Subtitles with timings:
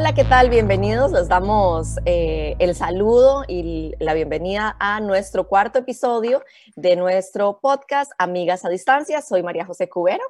[0.00, 0.48] Hola, ¿qué tal?
[0.48, 1.12] Bienvenidos.
[1.12, 6.42] Les damos eh, el saludo y la bienvenida a nuestro cuarto episodio
[6.74, 9.20] de nuestro podcast Amigas a Distancia.
[9.20, 10.24] Soy María José Cubero.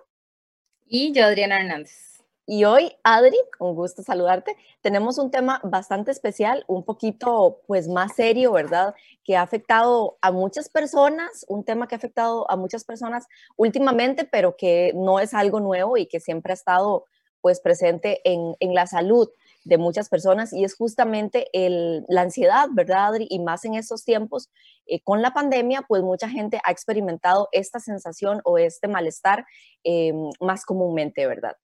[0.88, 2.20] Y yo, Adriana Hernández.
[2.46, 4.56] Y hoy, Adri, un gusto saludarte.
[4.80, 8.96] Tenemos un tema bastante especial, un poquito pues más serio, ¿verdad?
[9.22, 14.24] Que ha afectado a muchas personas, un tema que ha afectado a muchas personas últimamente,
[14.24, 17.04] pero que no es algo nuevo y que siempre ha estado
[17.40, 19.30] pues presente en, en la salud
[19.64, 23.26] de muchas personas y es justamente el, la ansiedad, ¿verdad, Adri?
[23.30, 24.50] Y más en estos tiempos,
[24.86, 29.46] eh, con la pandemia, pues mucha gente ha experimentado esta sensación o este malestar
[29.84, 31.56] eh, más comúnmente, ¿verdad?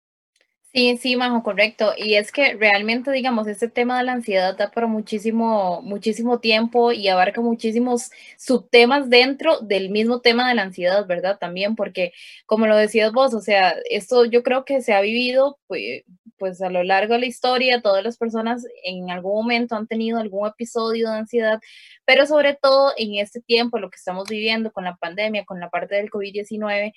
[0.76, 1.94] Sí, sí, Majo, correcto.
[1.96, 6.92] Y es que realmente, digamos, este tema de la ansiedad da para muchísimo, muchísimo tiempo
[6.92, 11.38] y abarca muchísimos subtemas dentro del mismo tema de la ansiedad, ¿verdad?
[11.38, 12.12] También porque,
[12.44, 16.04] como lo decías vos, o sea, esto yo creo que se ha vivido, pues,
[16.38, 20.18] pues a lo largo de la historia, todas las personas en algún momento han tenido
[20.18, 21.60] algún episodio de ansiedad,
[22.04, 25.70] pero sobre todo en este tiempo, lo que estamos viviendo con la pandemia, con la
[25.70, 26.92] parte del COVID-19,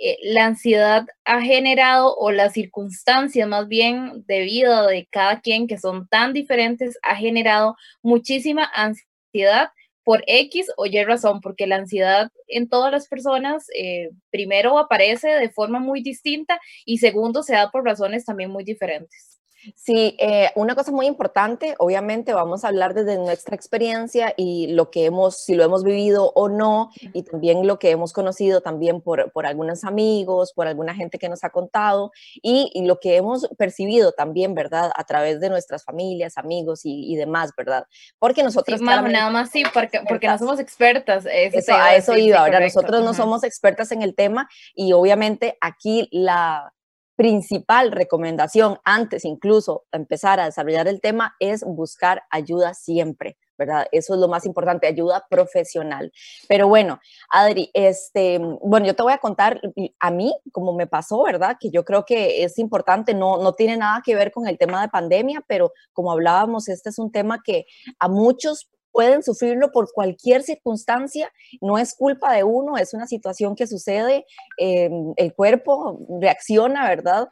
[0.00, 5.66] eh, la ansiedad ha generado o las circunstancias más bien de vida de cada quien
[5.66, 9.70] que son tan diferentes ha generado muchísima ansiedad
[10.08, 15.28] por X o Y razón, porque la ansiedad en todas las personas eh, primero aparece
[15.28, 19.37] de forma muy distinta y segundo se da por razones también muy diferentes.
[19.74, 24.90] Sí, eh, una cosa muy importante, obviamente vamos a hablar desde nuestra experiencia y lo
[24.90, 29.00] que hemos, si lo hemos vivido o no, y también lo que hemos conocido también
[29.00, 33.16] por, por algunos amigos, por alguna gente que nos ha contado y, y, lo que
[33.16, 34.90] hemos percibido también, ¿verdad?
[34.94, 37.86] A través de nuestras familias, amigos y, y demás, ¿verdad?
[38.18, 38.78] Porque nosotros...
[38.78, 41.26] Sí, nada más sí, porque, porque no somos expertas.
[41.30, 46.08] Eso, a eso iba, ahora nosotros no somos expertas en el tema y obviamente aquí
[46.12, 46.72] la
[47.18, 53.88] principal recomendación antes incluso de empezar a desarrollar el tema es buscar ayuda siempre, ¿verdad?
[53.90, 56.12] Eso es lo más importante, ayuda profesional.
[56.46, 59.60] Pero bueno, Adri, este, bueno, yo te voy a contar
[59.98, 61.56] a mí cómo me pasó, ¿verdad?
[61.58, 64.80] Que yo creo que es importante, no, no tiene nada que ver con el tema
[64.80, 67.66] de pandemia, pero como hablábamos, este es un tema que
[67.98, 73.54] a muchos pueden sufrirlo por cualquier circunstancia, no es culpa de uno, es una situación
[73.54, 74.26] que sucede,
[74.58, 77.28] eh, el cuerpo reacciona, ¿verdad?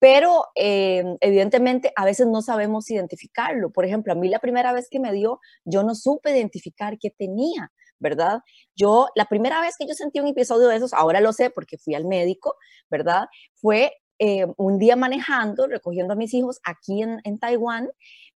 [0.00, 3.70] Pero eh, evidentemente a veces no sabemos identificarlo.
[3.70, 7.10] Por ejemplo, a mí la primera vez que me dio, yo no supe identificar qué
[7.10, 7.70] tenía.
[8.00, 8.40] ¿verdad?
[8.74, 11.78] Yo, la primera vez que yo sentí un episodio de esos, ahora lo sé porque
[11.78, 12.56] fui al médico,
[12.90, 13.28] ¿verdad?
[13.54, 17.88] Fue eh, un día manejando, recogiendo a mis hijos aquí en, en Taiwán,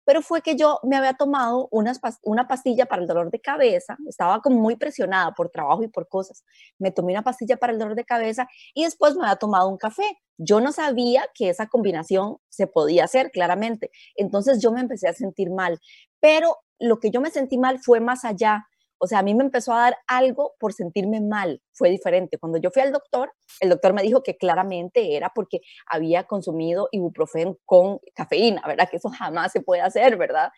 [0.09, 3.99] pero fue que yo me había tomado unas, una pastilla para el dolor de cabeza,
[4.09, 6.47] estaba como muy presionada por trabajo y por cosas,
[6.79, 9.77] me tomé una pastilla para el dolor de cabeza y después me había tomado un
[9.77, 10.19] café.
[10.39, 15.13] Yo no sabía que esa combinación se podía hacer claramente, entonces yo me empecé a
[15.13, 15.79] sentir mal,
[16.21, 18.67] pero lo que yo me sentí mal fue más allá
[18.99, 22.39] o sea, a mí me empezó a dar algo por sentirme mal, fue diferente.
[22.39, 26.89] Cuando yo fui al doctor, el doctor me dijo que claramente era porque había consumido
[26.93, 28.89] ibuprofen con cafeína, ¿verdad?
[28.91, 30.51] Que eso jamás se puede hacer, ¿verdad?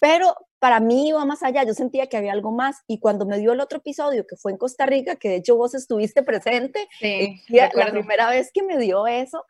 [0.00, 3.36] Pero para mí iba más allá, yo sentía que había algo más y cuando me
[3.40, 6.86] dio el otro episodio que fue en Costa Rica, que de hecho vos estuviste presente,
[7.00, 9.44] sí, la primera vez que me dio eso,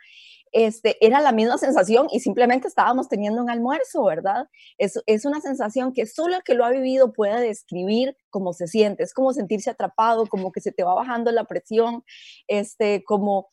[0.52, 4.48] este, era la misma sensación y simplemente estábamos teniendo un almuerzo, ¿verdad?
[4.78, 8.66] Es, es una sensación que solo el que lo ha vivido puede describir cómo se
[8.66, 12.04] siente, es como sentirse atrapado, como que se te va bajando la presión,
[12.48, 13.50] este, como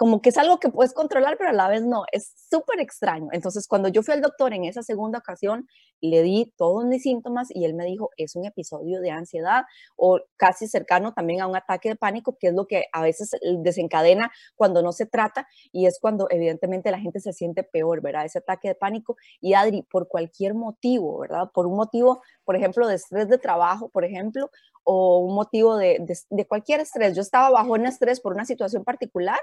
[0.00, 3.28] como que es algo que puedes controlar, pero a la vez no, es súper extraño.
[3.32, 5.68] Entonces, cuando yo fui al doctor en esa segunda ocasión,
[6.00, 9.64] le di todos mis síntomas y él me dijo, es un episodio de ansiedad
[9.96, 13.32] o casi cercano también a un ataque de pánico, que es lo que a veces
[13.58, 18.24] desencadena cuando no se trata y es cuando evidentemente la gente se siente peor, ¿verdad?
[18.24, 19.18] Ese ataque de pánico.
[19.38, 21.50] Y Adri, por cualquier motivo, ¿verdad?
[21.52, 24.50] Por un motivo, por ejemplo, de estrés de trabajo, por ejemplo,
[24.82, 27.14] o un motivo de, de, de cualquier estrés.
[27.14, 29.38] Yo estaba bajo un estrés por una situación particular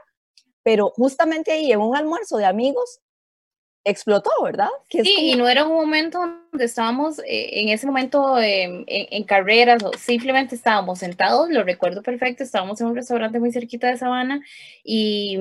[0.68, 3.00] pero justamente ahí en un almuerzo de amigos
[3.86, 4.68] explotó, ¿verdad?
[4.90, 9.82] sí, y no era un momento donde estábamos eh, en ese momento en, en, carreras
[9.82, 14.42] o simplemente estábamos sentados, lo recuerdo perfecto, estábamos en un restaurante muy cerquita de Sabana
[14.84, 15.38] y,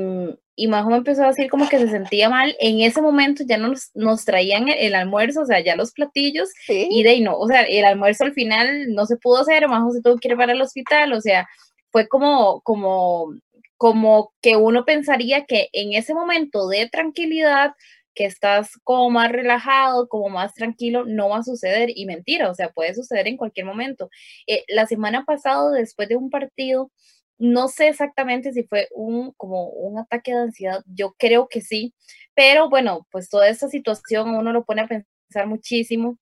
[0.54, 3.58] y Majo me empezó a decir como que se sentía mal, en ese momento ya
[3.58, 7.48] nos, nos traían el, almuerzo, o sea, ya los platillos y de ahí no, o
[7.48, 10.52] sea, el almuerzo al final no se pudo hacer, Majo se tuvo que ir para
[10.52, 11.48] el hospital, o sea,
[11.90, 13.32] fue como, como
[13.76, 17.72] como que uno pensaría que en ese momento de tranquilidad,
[18.14, 21.90] que estás como más relajado, como más tranquilo, no va a suceder.
[21.94, 24.08] Y mentira, o sea, puede suceder en cualquier momento.
[24.46, 26.90] Eh, la semana pasada, después de un partido,
[27.38, 31.94] no sé exactamente si fue un, como un ataque de ansiedad, yo creo que sí,
[32.34, 36.18] pero bueno, pues toda esta situación uno lo pone a pensar muchísimo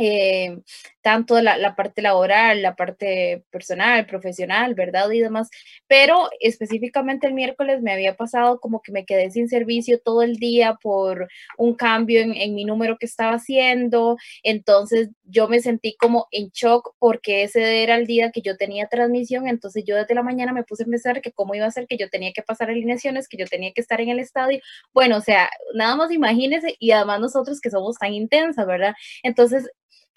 [0.00, 0.58] eh,
[1.02, 5.10] tanto la, la, parte laboral, la parte personal, profesional, ¿verdad?
[5.10, 5.50] Y demás.
[5.86, 10.36] Pero específicamente el miércoles me había pasado como que me quedé sin servicio todo el
[10.36, 14.16] día por un cambio en, en mi número que estaba haciendo.
[14.42, 18.88] Entonces yo me sentí como en shock porque ese era el día que yo tenía
[18.88, 19.48] transmisión.
[19.48, 21.96] Entonces yo desde la mañana me puse a pensar que cómo iba a ser que
[21.96, 24.60] yo tenía que pasar alineaciones, que yo tenía que estar en el estadio.
[24.92, 28.94] Bueno, o sea, nada más imagínense y además nosotros que somos tan intensas, ¿verdad?
[29.22, 29.70] Entonces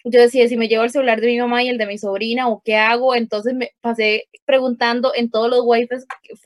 [0.04, 2.48] yo decía, si me llevo el celular de mi mamá y el de mi sobrina,
[2.48, 5.96] o qué hago, entonces me pasé preguntando en todos los wifi,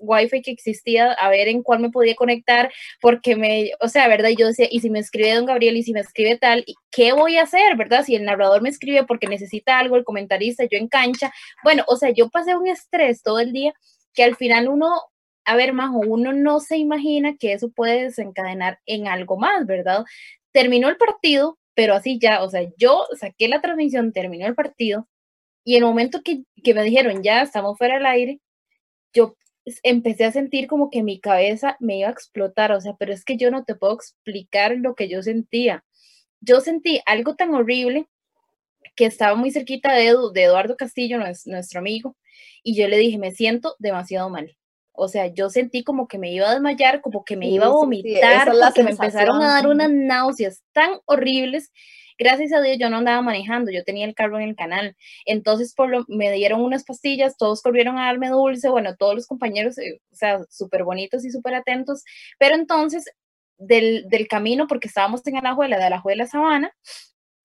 [0.01, 4.31] wifi que existía, a ver en cuál me podía conectar, porque me, o sea, ¿verdad?
[4.37, 7.37] Yo decía, y si me escribe don Gabriel, y si me escribe tal, ¿qué voy
[7.37, 8.05] a hacer, verdad?
[8.05, 11.33] Si el narrador me escribe porque necesita algo, el comentarista, yo en cancha,
[11.65, 13.75] bueno, o sea, yo pasé un estrés todo el día
[14.15, 15.03] que al final uno
[15.49, 20.05] a ver, Majo, uno no se imagina que eso puede desencadenar en algo más, ¿verdad?
[20.53, 25.09] Terminó el partido, pero así ya, o sea, yo saqué la transmisión, terminó el partido
[25.63, 28.41] y el momento que, que me dijeron ya estamos fuera del aire,
[29.15, 29.37] yo
[29.85, 33.25] empecé a sentir como que mi cabeza me iba a explotar, o sea, pero es
[33.25, 35.85] que yo no te puedo explicar lo que yo sentía.
[36.41, 38.09] Yo sentí algo tan horrible
[38.97, 42.17] que estaba muy cerquita de, de Eduardo Castillo, nuestro amigo,
[42.65, 44.58] y yo le dije, me siento demasiado mal.
[45.01, 47.69] O sea, yo sentí como que me iba a desmayar, como que me iba a
[47.69, 51.71] vomitar, porque me empezaron a dar unas náuseas tan horribles.
[52.19, 54.97] Gracias a Dios yo no andaba manejando, yo tenía el carro en el canal.
[55.25, 59.29] Entonces por lo, me dieron unas pastillas, todos corrieron a darme dulce, bueno, todos los
[59.29, 62.03] compañeros, eh, o sea, súper bonitos y súper atentos.
[62.37, 63.05] Pero entonces
[63.57, 66.73] del, del, camino, porque estábamos en Alajuela, de Alajuela Sabana,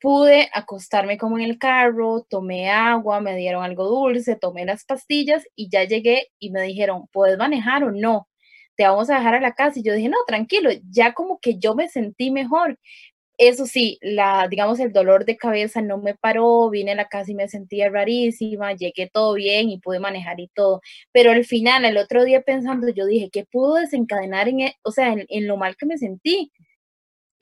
[0.03, 5.45] pude acostarme como en el carro, tomé agua, me dieron algo dulce, tomé las pastillas
[5.57, 8.29] y ya llegué y me dijeron, ¿puedes manejar o no?
[8.77, 9.79] Te vamos a dejar a la casa.
[9.79, 12.79] Y yo dije, no, tranquilo, ya como que yo me sentí mejor.
[13.39, 17.31] Eso sí, la, digamos, el dolor de cabeza no me paró, vine a la casa
[17.31, 20.81] y me sentía rarísima, llegué todo bien y pude manejar y todo.
[21.13, 24.91] Pero al final, el otro día pensando, yo dije, ¿qué pudo desencadenar en, e-?", o
[24.91, 26.51] sea, en lo mal que me sentí?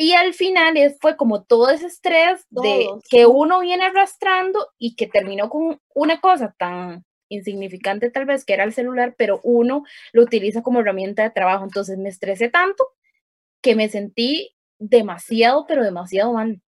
[0.02, 5.06] Y al final fue como todo ese estrés de que uno viene arrastrando y que
[5.06, 10.24] terminó con una cosa tan insignificante tal vez que era el celular, pero uno lo
[10.24, 11.66] utiliza como herramienta de trabajo.
[11.66, 12.84] Entonces me estresé tanto
[13.62, 16.60] que me sentí demasiado, pero demasiado mal.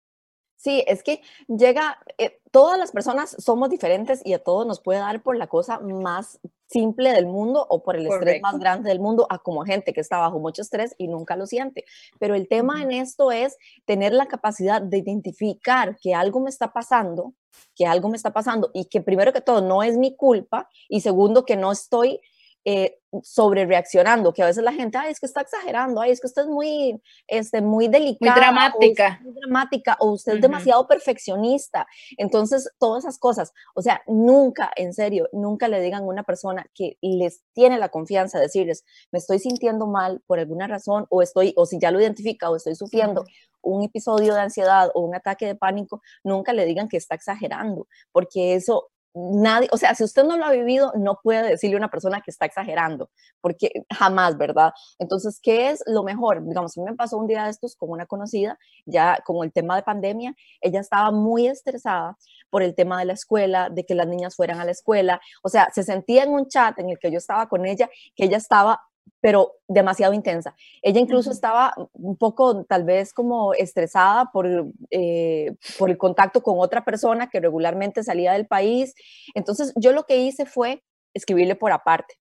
[0.64, 5.00] Sí, es que llega, eh, todas las personas somos diferentes y a todos nos puede
[5.00, 9.02] dar por la cosa más simple del mundo o por el estrés más grande del
[9.02, 11.84] mundo, a como gente que está bajo mucho estrés y nunca lo siente.
[12.18, 16.72] Pero el tema en esto es tener la capacidad de identificar que algo me está
[16.72, 17.34] pasando,
[17.76, 21.02] que algo me está pasando y que primero que todo no es mi culpa y
[21.02, 22.22] segundo que no estoy
[22.64, 26.20] eh, sobre reaccionando, que a veces la gente, ay, es que está exagerando, ay, es
[26.20, 28.32] que usted es muy, este, muy delicada.
[28.32, 29.20] Muy dramática.
[29.22, 31.86] O muy dramática, o usted es demasiado perfeccionista.
[32.18, 36.66] Entonces, todas esas cosas, o sea, nunca, en serio, nunca le digan a una persona
[36.74, 41.22] que les tiene la confianza de decirles, me estoy sintiendo mal por alguna razón, o
[41.22, 43.26] estoy, o si ya lo identifica, o estoy sufriendo
[43.62, 47.88] un episodio de ansiedad o un ataque de pánico, nunca le digan que está exagerando,
[48.12, 51.80] porque eso nadie, o sea, si usted no lo ha vivido, no puede decirle a
[51.80, 53.10] una persona que está exagerando,
[53.42, 54.72] porque jamás, ¿verdad?
[55.00, 56.46] Entonces, ¿qué es lo mejor?
[56.48, 59.52] Digamos, a mí me pasó un día de estos con una conocida, ya con el
[59.52, 62.18] tema de pandemia, ella estaba muy estresada
[62.50, 65.50] por el tema de la escuela, de que las niñas fueran a la escuela, o
[65.50, 68.38] sea, se sentía en un chat en el que yo estaba con ella, que ella
[68.38, 68.82] estaba
[69.22, 70.56] pero demasiado intensa.
[70.82, 74.48] Ella incluso estaba un poco tal vez como estresada por,
[74.92, 78.94] eh, por el contacto con otra persona que regularmente salía del país.
[79.34, 80.84] Entonces yo lo que hice fue
[81.14, 82.16] escribirle por aparte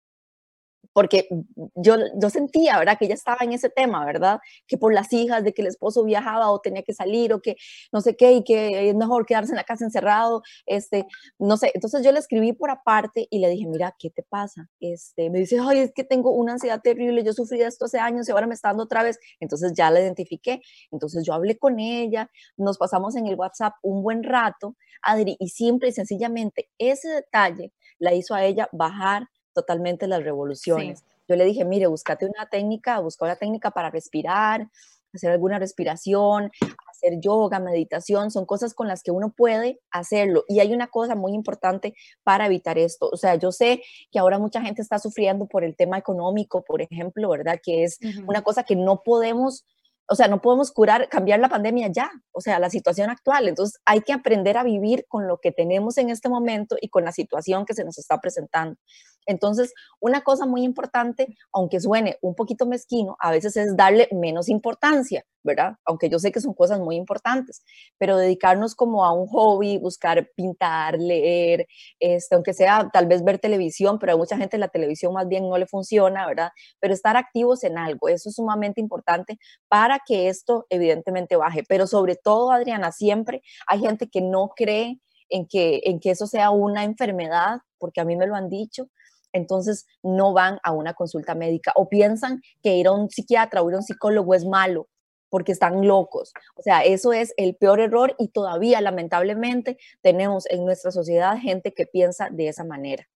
[0.92, 1.28] porque
[1.74, 2.98] yo, yo sentía, ¿verdad?
[2.98, 4.40] Que ella estaba en ese tema, ¿verdad?
[4.66, 7.56] Que por las hijas, de que el esposo viajaba o tenía que salir o que
[7.92, 11.06] no sé qué y que es mejor quedarse en la casa encerrado, este,
[11.38, 11.70] no sé.
[11.74, 14.68] Entonces yo le escribí por aparte y le dije, mira, ¿qué te pasa?
[14.80, 17.98] Este, me dice, ay, es que tengo una ansiedad terrible, yo sufrí de esto hace
[17.98, 19.18] años y ahora me está dando otra vez.
[19.40, 20.60] Entonces ya la identifiqué.
[20.90, 25.48] Entonces yo hablé con ella, nos pasamos en el WhatsApp un buen rato, Adri, y
[25.48, 31.04] simple y sencillamente ese detalle la hizo a ella bajar totalmente las revoluciones.
[31.28, 34.68] Yo le dije, mire, búscate una técnica, busca una técnica para respirar,
[35.14, 36.50] hacer alguna respiración,
[36.90, 40.44] hacer yoga, meditación, son cosas con las que uno puede hacerlo.
[40.48, 43.08] Y hay una cosa muy importante para evitar esto.
[43.12, 46.82] O sea, yo sé que ahora mucha gente está sufriendo por el tema económico, por
[46.82, 47.60] ejemplo, ¿verdad?
[47.62, 49.64] Que es una cosa que no podemos
[50.08, 53.48] o sea, no podemos curar, cambiar la pandemia ya, o sea, la situación actual.
[53.48, 57.04] Entonces, hay que aprender a vivir con lo que tenemos en este momento y con
[57.04, 58.76] la situación que se nos está presentando.
[59.26, 64.48] Entonces, una cosa muy importante, aunque suene un poquito mezquino, a veces es darle menos
[64.48, 65.76] importancia, ¿verdad?
[65.84, 67.62] Aunque yo sé que son cosas muy importantes,
[67.98, 71.66] pero dedicarnos como a un hobby, buscar pintar, leer,
[72.00, 75.48] este, aunque sea tal vez ver televisión, pero a mucha gente la televisión más bien
[75.48, 76.50] no le funciona, ¿verdad?
[76.80, 79.38] Pero estar activos en algo, eso es sumamente importante
[79.68, 81.62] para que esto evidentemente baje.
[81.68, 86.26] Pero sobre todo, Adriana, siempre hay gente que no cree en que, en que eso
[86.26, 88.88] sea una enfermedad, porque a mí me lo han dicho,
[89.32, 93.68] entonces no van a una consulta médica o piensan que ir a un psiquiatra o
[93.68, 94.88] ir a un psicólogo es malo
[95.28, 96.34] porque están locos.
[96.56, 101.72] O sea, eso es el peor error y todavía lamentablemente tenemos en nuestra sociedad gente
[101.72, 103.08] que piensa de esa manera.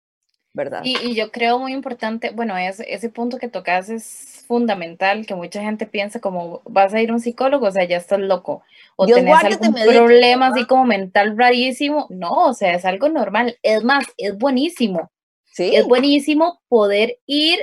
[0.54, 0.82] ¿verdad?
[0.84, 5.60] Y, yo creo muy importante, bueno, es, ese punto que tocas es fundamental, que mucha
[5.60, 8.62] gente piensa como, vas a ir a un psicólogo, o sea, ya estás loco,
[8.94, 13.58] o Dios tenés algún problema así como mental rarísimo, no, o sea, es algo normal,
[13.64, 15.10] es más, es buenísimo,
[15.58, 17.60] Es buenísimo poder ir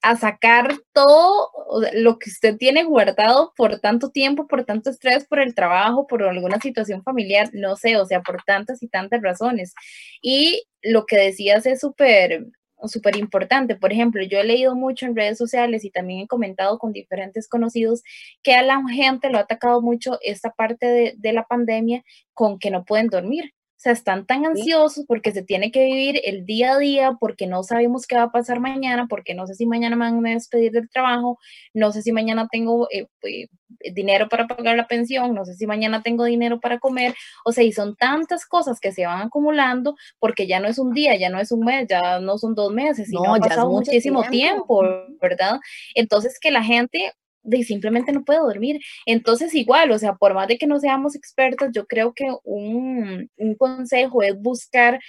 [0.00, 1.50] a sacar todo
[1.92, 6.22] lo que usted tiene guardado por tanto tiempo, por tanto estrés, por el trabajo, por
[6.22, 9.74] alguna situación familiar, no sé, o sea, por tantas y tantas razones.
[10.22, 12.46] Y lo que decías es súper
[12.86, 13.74] súper importante.
[13.74, 17.48] Por ejemplo, yo he leído mucho en redes sociales y también he comentado con diferentes
[17.48, 18.04] conocidos
[18.44, 22.04] que a la gente lo ha atacado mucho esta parte de la pandemia
[22.34, 23.52] con que no pueden dormir.
[23.78, 27.46] O sea, están tan ansiosos porque se tiene que vivir el día a día, porque
[27.46, 30.30] no sabemos qué va a pasar mañana, porque no sé si mañana me van a
[30.30, 31.38] despedir del trabajo,
[31.74, 33.46] no sé si mañana tengo eh, eh,
[33.94, 37.14] dinero para pagar la pensión, no sé si mañana tengo dinero para comer.
[37.44, 40.92] O sea, y son tantas cosas que se van acumulando porque ya no es un
[40.92, 44.24] día, ya no es un mes, ya no son dos meses, sino ha pasado muchísimo
[44.24, 44.82] tiempo,
[45.22, 45.60] ¿verdad?
[45.94, 47.12] Entonces, que la gente
[47.48, 48.80] de simplemente no puedo dormir.
[49.06, 53.30] Entonces, igual, o sea, por más de que no seamos expertos, yo creo que un,
[53.36, 55.00] un consejo es buscar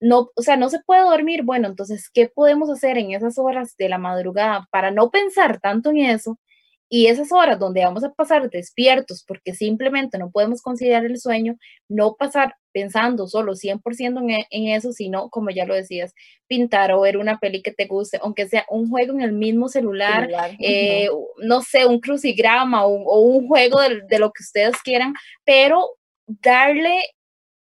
[0.00, 1.44] no, o sea, no se puede dormir.
[1.44, 5.90] Bueno, entonces, ¿qué podemos hacer en esas horas de la madrugada para no pensar tanto
[5.90, 6.38] en eso
[6.94, 11.56] y esas horas donde vamos a pasar despiertos porque simplemente no podemos considerar el sueño,
[11.88, 16.12] no pasar pensando solo 100% en, e, en, eso, sino, como ya lo decías,
[16.46, 19.70] pintar o ver una peli que te guste, aunque sea un juego en el mismo
[19.70, 21.08] celular, eh,
[21.38, 25.14] no sé, un crucigrama o, un juego de, lo que ustedes quieran,
[25.46, 25.96] pero
[26.26, 27.00] darle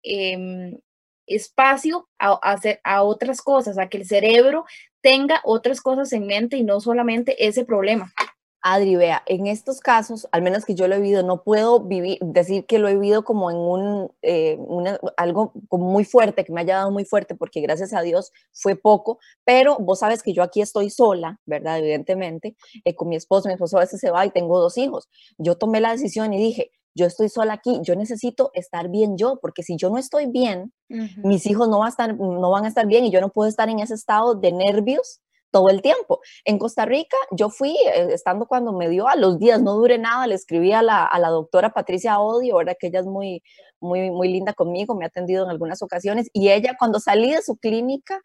[0.03, 0.77] em,
[1.25, 4.65] espacio a, hacer, a otras cosas, a que el cerebro
[5.00, 8.11] tenga otras cosas en mente y no solamente ese problema.
[8.63, 12.19] Adri, vea, en estos casos, al menos que yo lo he vivido, no puedo vivir,
[12.21, 14.59] decir que lo he vivido como en un, eh,
[15.17, 18.75] algo como muy fuerte, que me haya dado muy fuerte, porque gracias a Dios fue
[18.75, 21.79] poco, pero vos sabes que yo aquí estoy sola, ¿verdad?
[21.79, 25.09] Evidentemente, eh, con mi esposo, mi esposo a veces se va y tengo dos hijos.
[25.39, 29.39] Yo tomé la decisión y dije, yo estoy sola aquí, yo necesito estar bien yo,
[29.41, 32.85] porque si yo no estoy bien, mis hijos no, a estar, no van a estar
[32.85, 35.21] bien y yo no puedo estar en ese estado de nervios
[35.51, 36.22] todo el tiempo.
[36.46, 39.98] En Costa Rica, yo fui, eh, estando cuando me dio a los días, no duré
[39.98, 43.43] nada, le escribí a la, a la doctora Patricia Odio, ahora que ella es muy,
[43.79, 47.41] muy, muy linda conmigo, me ha atendido en algunas ocasiones, y ella cuando salí de
[47.41, 48.20] su clínica,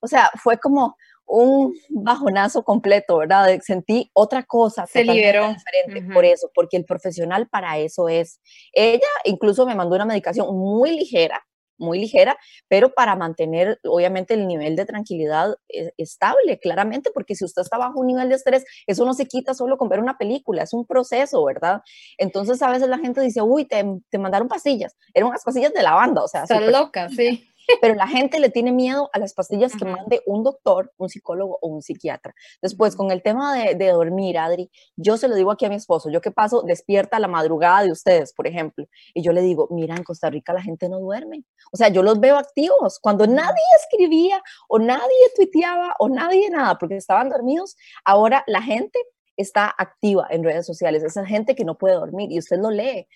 [0.00, 0.96] o sea, fue como
[1.28, 3.58] un bajonazo completo, ¿verdad?
[3.62, 4.86] Sentí otra cosa.
[4.86, 5.48] Se liberó.
[5.48, 8.40] Diferente por eso, porque el profesional para eso es.
[8.72, 11.46] Ella incluso me mandó una medicación muy ligera,
[11.78, 12.36] muy ligera,
[12.68, 17.78] pero para mantener obviamente el nivel de tranquilidad eh, estable, claramente, porque si usted está
[17.78, 20.72] bajo un nivel de estrés, eso no se quita solo con ver una película, es
[20.72, 21.82] un proceso, ¿verdad?
[22.18, 25.82] Entonces a veces la gente dice, uy, te, te mandaron pastillas, eran unas pastillas de
[25.82, 26.42] lavanda, o sea.
[26.42, 27.48] Está loca, sí
[27.80, 31.58] pero la gente le tiene miedo a las pastillas que mande un doctor, un psicólogo
[31.60, 32.34] o un psiquiatra.
[32.62, 35.74] Después, con el tema de, de, dormir, Adri, yo se lo digo aquí a mi
[35.74, 39.42] esposo, yo que paso despierta a la madrugada de ustedes, por ejemplo, y yo le
[39.42, 41.44] digo, mira, en Costa Rica la gente no duerme.
[41.72, 42.98] O sea, yo los veo activos.
[43.00, 48.98] Cuando nadie escribía o nadie tuiteaba o nadie nada, porque estaban dormidos, ahora la gente
[49.36, 53.06] está activa en redes sociales, esa gente que no puede dormir y usted lo lee.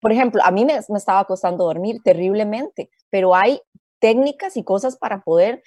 [0.00, 3.60] Por ejemplo, a mí me, me, estaba costando dormir terriblemente, pero hay
[3.98, 5.62] técnicas y cosas para poder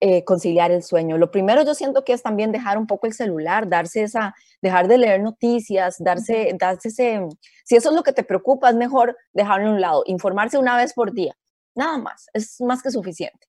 [0.00, 1.16] eh, conciliar el sueño.
[1.16, 4.88] Lo primero yo siento que es también dejar un poco el celular, darse esa, dejar
[4.88, 7.20] de leer noticias, darse, darse ese,
[7.64, 10.76] si eso es lo que te preocupa, es mejor dejarlo a un lado, informarse una
[10.76, 11.34] vez por día,
[11.74, 13.46] nada más, es más que suficiente.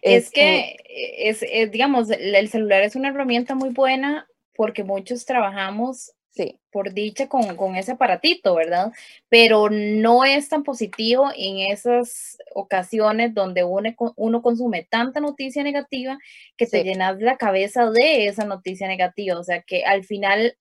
[0.00, 6.12] Es, que, es, es, digamos, el celular es una herramienta muy buena porque muchos trabajamos
[6.32, 6.58] Sí.
[6.70, 8.90] Por dicha con, ese aparatito, ¿verdad?
[9.28, 16.18] Pero no es tan positivo en esas ocasiones donde uno, uno consume tanta noticia negativa
[16.56, 19.38] que te llenas la cabeza de esa noticia negativa.
[19.38, 20.56] O sea que al final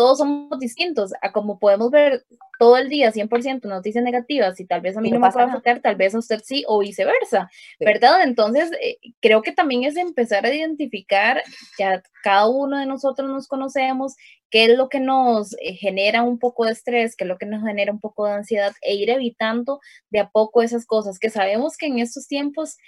[0.00, 2.24] todos somos distintos, a como podemos ver
[2.58, 5.44] todo el día 100% noticias negativas y tal vez a mí no, me va a
[5.44, 8.22] afectar, tal vez a usted sí o viceversa, ¿verdad?
[8.22, 11.42] Entonces, eh, creo que también es empezar a identificar,
[11.78, 14.16] ya cada uno de nosotros nos conocemos,
[14.48, 17.44] qué es lo que nos eh, genera un poco de estrés, qué es lo que
[17.44, 21.28] nos genera un poco de ansiedad e ir evitando de a poco esas cosas que
[21.28, 22.78] sabemos que en estos tiempos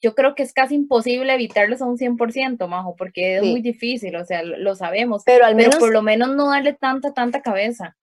[0.00, 4.16] yo creo que es casi imposible evitarlos a un 100%, Majo, porque es muy difícil,
[4.16, 7.96] o sea, lo, sabemos, pero, al menos, por lo menos no darle tanta, tanta cabeza.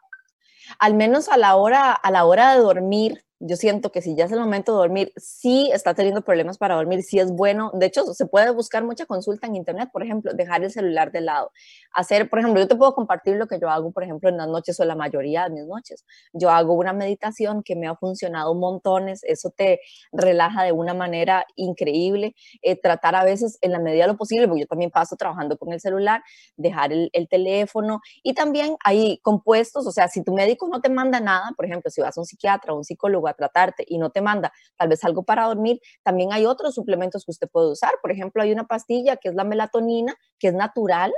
[0.80, 4.26] Al menos a la hora, a la hora de dormir, yo siento que si ya
[4.26, 7.72] es el momento de dormir, sí está teniendo problemas para dormir, sí es bueno.
[7.74, 11.22] De hecho, se puede buscar mucha consulta en internet, por ejemplo, dejar el celular de
[11.22, 11.52] lado.
[11.94, 14.48] Hacer, por ejemplo, yo te puedo compartir lo que yo hago, por ejemplo, en las
[14.48, 16.06] noches o la mayoría de mis noches.
[16.34, 19.82] Yo hago una meditación que me ha funcionado montones, eso te
[20.14, 22.36] relaja de una manera increíble.
[22.62, 25.58] Eh, tratar a veces, en la medida de lo posible, porque yo también paso trabajando
[25.58, 26.24] con el celular,
[26.56, 30.90] dejar el, el teléfono y también hay compuestos, o sea, si tu médico no te
[30.90, 34.10] manda nada, por ejemplo, si vas a un psiquiatra o un psicólogo, tratarte y no
[34.10, 37.92] te manda tal vez algo para dormir, también hay otros suplementos que usted puede usar.
[38.02, 41.14] Por ejemplo, hay una pastilla que es la melatonina, que es natural,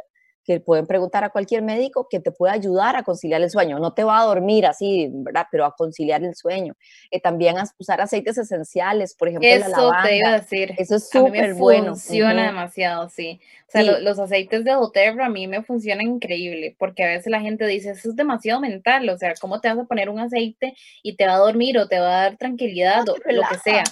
[0.47, 3.79] que pueden preguntar a cualquier médico que te puede ayudar a conciliar el sueño.
[3.79, 5.45] No te va a dormir así, ¿verdad?
[5.51, 6.73] Pero a conciliar el sueño.
[7.11, 10.03] Eh, también a usar aceites esenciales, por ejemplo, Eso la lavanda.
[10.03, 10.73] te iba a decir.
[10.77, 11.87] Eso es súper bueno.
[11.87, 13.41] Funciona demasiado, sí.
[13.67, 17.41] O sea, los aceites de doTERRA a mí me funcionan increíble, porque a veces la
[17.41, 20.73] gente dice, eso es demasiado mental, o sea, ¿cómo te vas a poner un aceite
[21.03, 23.83] y te va a dormir o te va a dar tranquilidad o lo que sea?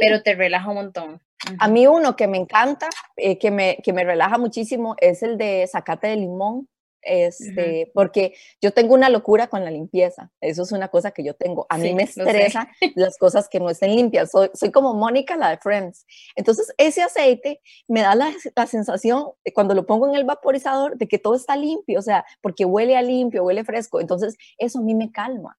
[0.00, 1.25] Pero te relaja un montón.
[1.58, 5.38] A mí uno que me encanta, eh, que, me, que me relaja muchísimo, es el
[5.38, 6.68] de zacate de limón.
[7.08, 11.34] Este, porque yo tengo una locura con la limpieza, eso es una cosa que yo
[11.34, 11.64] tengo.
[11.68, 15.50] A mí me estresa las cosas que no estén limpias, soy, soy como Mónica, la
[15.50, 16.04] de Friends.
[16.34, 20.96] Entonces, ese aceite me da la, la, sensación, de cuando lo pongo en el vaporizador,
[20.96, 24.00] de que todo está limpio, o sea, porque huele a limpio, huele fresco.
[24.00, 25.56] Entonces, eso a mí me calma.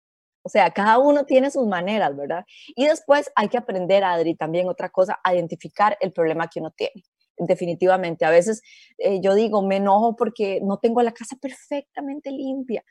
[0.47, 2.45] O sea, cada uno tiene sus maneras, ¿verdad?
[2.67, 6.71] Y después hay que aprender, Adri, también otra cosa, a identificar el problema que uno
[6.71, 7.03] tiene.
[7.37, 8.61] Definitivamente, a veces
[8.97, 12.81] eh, yo digo, me enojo porque no tengo la casa perfectamente limpia.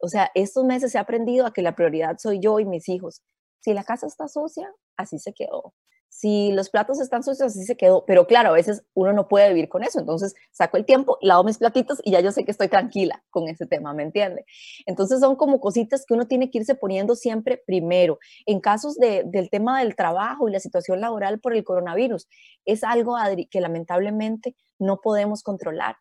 [0.00, 3.22] O sea, estos meses he aprendido a que la prioridad soy yo y mis hijos.
[3.60, 5.72] Si la casa está sucia, así se quedó
[6.18, 8.04] si los platos están sucios, así se quedó.
[8.04, 10.00] Pero claro, a veces uno no puede vivir con eso.
[10.00, 13.46] Entonces saco el tiempo, lavo mis platitos y ya yo sé que estoy tranquila con
[13.46, 14.44] ese tema, ¿me entiende?
[14.86, 18.18] Entonces son como cositas que uno tiene que irse poniendo siempre primero.
[18.46, 22.26] En casos del tema del trabajo y la situación laboral por el coronavirus,
[22.64, 23.14] es algo,
[23.48, 25.98] que lamentablemente no podemos controlar.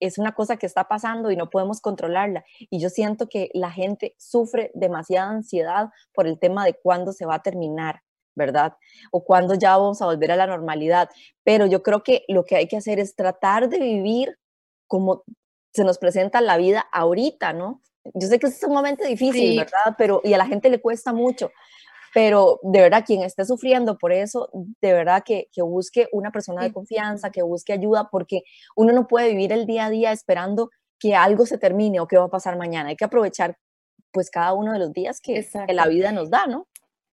[0.00, 2.44] Es una cosa que está pasando y no podemos controlarla.
[2.70, 7.24] Y yo siento que la gente sufre demasiada ansiedad por el tema de cuándo se
[7.24, 8.00] va a terminar
[8.34, 8.74] ¿verdad?
[9.10, 11.08] O cuando ya vamos a volver a la normalidad.
[11.42, 14.38] Pero yo creo que lo que hay que hacer es tratar de vivir
[14.86, 15.24] como
[15.72, 17.82] se nos presenta la vida ahorita, ¿no?
[18.14, 19.94] Yo sé que es momento difícil, ¿verdad?
[19.96, 21.50] Pero, y a la gente le cuesta mucho,
[22.14, 24.48] pero de verdad, quien esté sufriendo por eso,
[24.80, 28.42] de verdad que, que busque una persona de confianza, que busque ayuda, porque
[28.76, 30.70] uno no puede vivir el día a día esperando
[31.00, 32.90] que algo se termine o que va a pasar mañana.
[32.90, 33.58] Hay que aprovechar
[34.12, 36.68] pues cada uno de los días que, que la vida nos da, ¿no?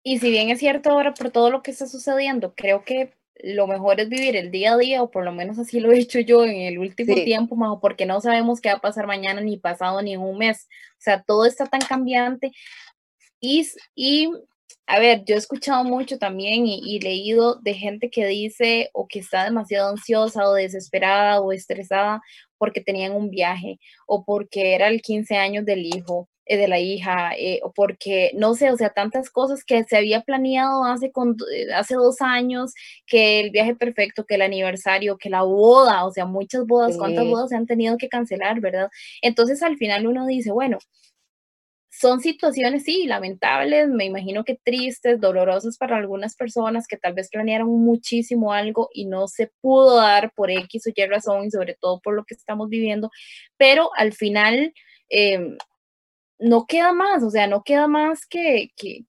[0.08, 3.66] Y si bien es cierto ahora por todo lo que está sucediendo, creo que lo
[3.66, 6.18] mejor es vivir el día a día, o por lo menos así lo he hecho
[6.18, 9.58] yo en el último tiempo, Majo, porque no sabemos qué va a pasar mañana, ni
[9.58, 10.66] pasado, ni en un mes.
[10.92, 12.52] O sea, todo está tan cambiante.
[13.38, 14.30] Y, y
[14.86, 19.08] a ver, yo he escuchado mucho también y, y, leído de gente que dice o
[19.08, 22.22] que está demasiado ansiosa o desesperada o estresada
[22.56, 26.80] porque tenían un viaje o porque era el 15 años del hijo eh, de la
[26.80, 31.36] hija, eh, porque, no sé, o sea, tantas cosas que se había planeado hace, con,
[31.54, 32.72] eh, hace dos años,
[33.06, 37.26] que el viaje perfecto, que el aniversario, que la boda, o sea, muchas bodas, cuántas
[37.26, 38.88] bodas se han tenido que cancelar, ¿verdad?
[39.22, 40.78] Entonces al final uno dice, bueno,
[41.90, 47.28] son situaciones, sí, lamentables, me imagino que tristes, dolorosas para algunas personas que tal vez
[47.28, 51.74] planearon muchísimo algo y no se pudo dar por X o Y razón y sobre
[51.74, 53.10] todo por lo que estamos viviendo,
[53.58, 54.72] pero al final
[55.10, 55.56] eh,
[56.38, 59.04] no queda más, o sea, no queda más que, que,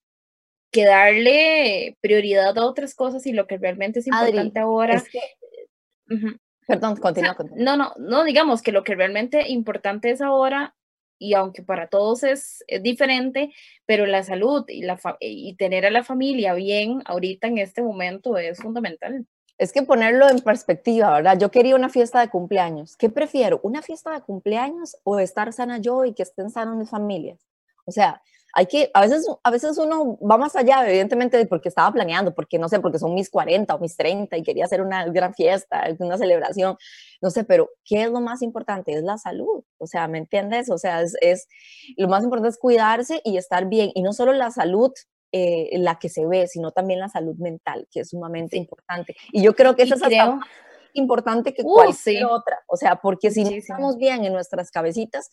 [0.71, 5.03] darle prioridad a otras cosas y lo que realmente es importante ahora.
[6.67, 10.75] Perdón, continúa, No, no, no, digamos que lo que realmente importante es ahora,
[11.17, 13.51] y aunque para todos es, es diferente,
[13.85, 18.37] pero la salud y, la y tener a la familia bien ahorita en este momento
[18.37, 19.25] es fundamental.
[19.59, 21.37] Es que ponerlo en perspectiva, ¿verdad?
[21.37, 22.95] Yo quería una fiesta de cumpleaños.
[22.95, 23.59] ¿Qué prefiero?
[23.61, 27.45] ¿Una fiesta de cumpleaños o estar sana yo y que estén sanos mis familias?
[27.85, 28.21] O sea,
[28.53, 32.57] hay que, a veces, a veces uno va más allá, evidentemente, porque estaba planeando, porque
[32.57, 35.83] no sé, porque son mis 40 o mis 30 y quería hacer una gran fiesta,
[35.99, 36.77] una celebración,
[37.21, 38.93] no sé, pero ¿qué es lo más importante?
[38.93, 40.69] Es la salud, o sea, ¿me entiendes?
[40.69, 41.47] O sea, es, es
[41.97, 44.93] lo más importante es cuidarse y estar bien, y no solo la salud
[45.31, 49.15] eh, la que se ve, sino también la salud mental, que es sumamente importante.
[49.31, 50.45] Y yo creo que esa es más
[50.93, 55.29] importante que uh, cualquier otra, o sea, porque si no estamos bien en nuestras cabecitas,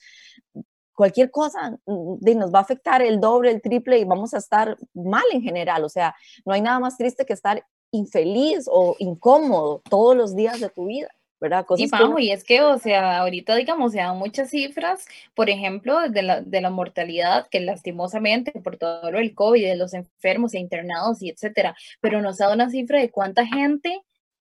[0.97, 4.77] cualquier cosa mm, nos va a afectar el doble, el triple y vamos a estar
[4.95, 5.85] mal en general.
[5.85, 10.61] O sea, no hay nada más triste que estar infeliz o incómodo todos los días
[10.61, 11.09] de tu vida.
[11.41, 11.67] ¿Verdad?
[11.77, 16.23] y, y es que, o sea, ahorita, digamos, se dan muchas cifras, por ejemplo, de
[16.23, 20.59] la, de la mortalidad, que lastimosamente por todo lo del COVID, de los enfermos e
[20.59, 24.01] internados y etcétera, pero nos ha dado una cifra de cuánta gente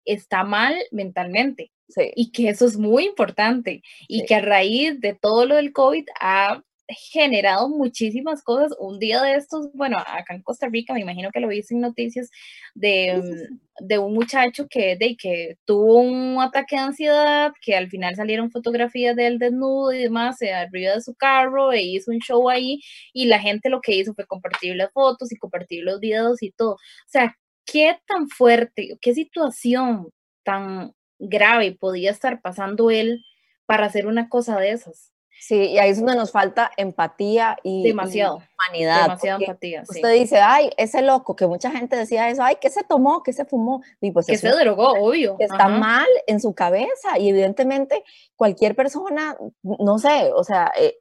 [0.05, 1.71] está mal mentalmente.
[2.15, 6.05] Y que eso es muy importante y que a raíz de todo lo del COVID
[6.19, 8.73] ha generado muchísimas cosas.
[8.79, 11.81] Un día de estos, bueno, acá en Costa Rica, me imagino que lo viste en
[11.81, 12.29] noticias,
[12.75, 13.49] de,
[13.81, 18.15] mm, de un muchacho que, de, que tuvo un ataque de ansiedad, que al final
[18.15, 22.19] salieron fotografías de él desnudo y demás, se arriba de su carro e hizo un
[22.19, 22.81] show ahí
[23.13, 26.51] y la gente lo que hizo fue compartir las fotos y compartir los videos y
[26.51, 26.73] todo.
[26.73, 30.09] O sea, qué tan fuerte, qué situación
[30.43, 33.23] tan grave podía estar pasando él
[33.65, 35.11] para hacer una cosa de esas.
[35.39, 39.03] Sí, y ahí es donde nos falta empatía y, demasiado, humanidad.
[39.03, 39.83] Demasiada empatía.
[39.87, 43.23] Usted dice, ay, ese loco, que mucha gente decía eso, ay, ¿qué se tomó?
[43.23, 43.81] ¿Qué se fumó?
[44.01, 45.35] Y pues que se drogó, obvio.
[45.39, 48.03] Está mal en su cabeza y evidentemente
[48.35, 50.97] cualquier persona, no sé, o sea, eh,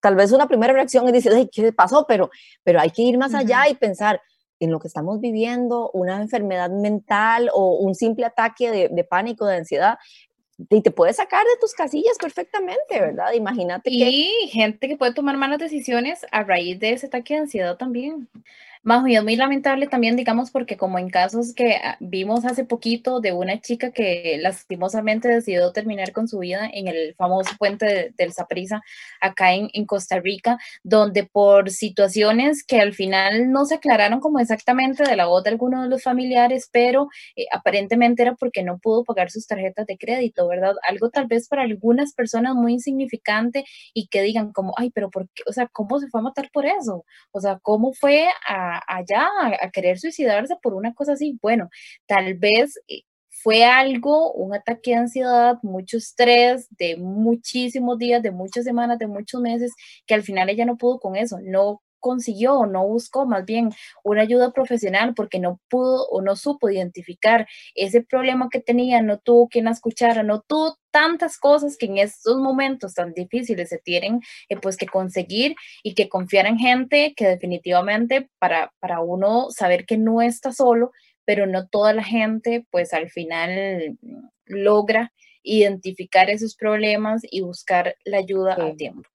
[0.00, 2.06] tal vez una primera reacción es decir, ay, ¿qué pasó?
[2.08, 2.30] Pero,
[2.64, 4.20] pero hay que ir más allá y pensar,
[4.60, 9.46] en lo que estamos viviendo, una enfermedad mental o un simple ataque de, de pánico,
[9.46, 9.98] de ansiedad,
[10.58, 13.32] y te puede sacar de tus casillas perfectamente, ¿verdad?
[13.32, 13.90] Imagínate.
[13.92, 18.28] Y gente que puede tomar malas decisiones a raíz de ese ataque de ansiedad también.
[18.82, 22.64] Más y es muy lamentable también, digamos, porque como en casos que ah, vimos hace
[22.64, 28.12] poquito de una chica que lastimosamente decidió terminar con su vida en el famoso puente
[28.16, 28.82] del Saprisa,
[29.20, 34.38] acá en, en, Costa Rica, donde por situaciones que al final no se aclararon como
[34.38, 38.78] exactamente de la voz de alguno de los familiares, pero eh, aparentemente era porque no
[38.78, 40.74] pudo pagar sus tarjetas de crédito, ¿verdad?
[40.88, 43.64] Algo tal vez para algunas personas muy insignificante
[43.94, 45.42] y que digan como, ay, pero ¿por qué?
[45.46, 47.04] O sea, ¿cómo se fue a matar por eso?
[47.32, 49.28] O sea, ¿cómo fue a allá
[49.60, 51.38] a, querer suicidarse por una cosa así.
[51.42, 51.68] Bueno,
[52.06, 58.32] tal vez eh, fue algo, un ataque de ansiedad, mucho estrés de muchísimos días, de
[58.32, 59.72] muchas semanas, de muchos meses,
[60.06, 63.70] que al final ella no pudo con eso, no consiguió o no buscó más bien
[64.04, 69.18] una ayuda profesional porque no pudo o no supo identificar ese problema que tenía, no
[69.18, 73.78] tuvo quien la escuchara, no tuvo tantas cosas que en estos momentos tan difíciles se
[73.78, 79.50] tienen eh, pues que conseguir y que confiar en gente que definitivamente para, para uno
[79.50, 80.92] saber que no está solo,
[81.24, 83.98] pero no toda la gente pues al final
[84.46, 89.08] logra identificar esos problemas y buscar la ayuda a tiempo.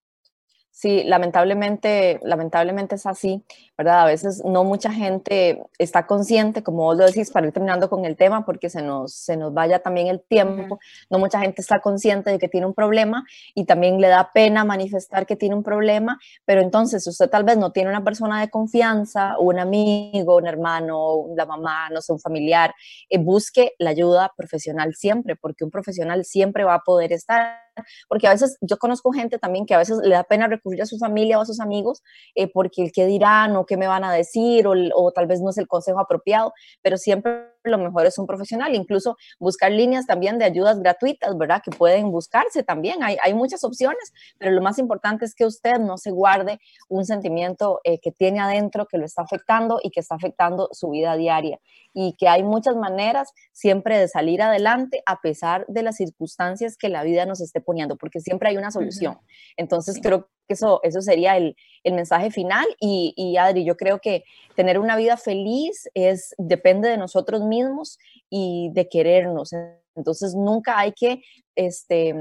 [0.76, 3.44] Sí, lamentablemente, lamentablemente es así,
[3.78, 4.02] ¿verdad?
[4.02, 8.06] A veces no mucha gente está consciente, como vos lo decís, para ir terminando con
[8.06, 10.80] el tema, porque se nos, se nos vaya también el tiempo,
[11.12, 14.66] no mucha gente está consciente de que tiene un problema y también le da pena
[14.66, 18.50] manifestar que tiene un problema, pero entonces usted tal vez no tiene una persona de
[18.50, 22.74] confianza, un amigo, un hermano, la mamá, no sé, un familiar,
[23.12, 27.63] eh, busque la ayuda profesional siempre, porque un profesional siempre va a poder estar
[28.08, 30.86] porque a veces yo conozco gente también que a veces le da pena recurrir a
[30.86, 32.02] su familia o a sus amigos
[32.36, 35.42] eh, porque el qué dirán o qué me van a decir o, o tal vez
[35.42, 40.06] no es el consejo apropiado, pero siempre lo mejor es un profesional, incluso buscar líneas
[40.06, 41.62] también de ayudas gratuitas, ¿verdad?
[41.64, 45.80] Que pueden buscarse también, hay, hay muchas opciones, pero lo más importante es que usted
[45.80, 50.00] no se guarde un sentimiento eh, que tiene adentro, que lo está afectando y que
[50.00, 51.60] está afectando su vida diaria
[51.94, 56.90] y que hay muchas maneras siempre de salir adelante a pesar de las circunstancias que
[56.90, 59.20] la vida nos esté poniendo, porque siempre hay una solución.
[59.58, 64.00] Entonces creo que eso, eso sería el, el mensaje final y, y, Adri, yo creo
[64.00, 64.24] que
[64.56, 69.52] tener una vida feliz es, depende de nosotros mismos y de querernos.
[69.96, 71.24] Entonces nunca hay que,
[71.56, 72.16] este,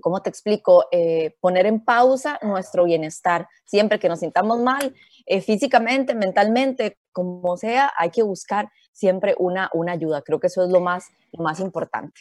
[0.00, 0.86] ¿cómo te explico?
[0.90, 3.48] Eh, poner en pausa nuestro bienestar.
[3.64, 4.94] Siempre que nos sintamos mal,
[5.26, 10.22] eh, físicamente, mentalmente, como sea, hay que buscar siempre una, una ayuda.
[10.22, 12.20] Creo que eso es lo más, lo más importante.